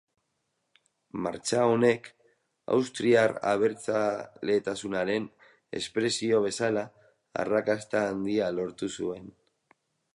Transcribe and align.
Martxa 1.25 1.65
honek, 1.73 2.07
austriar 2.77 3.35
abertzaletasunaren 3.51 5.29
espresio 5.83 6.41
bezala, 6.47 6.87
arrakasta 7.45 8.05
handia 8.07 8.53
lortu 8.61 8.95
zuen. 9.01 9.33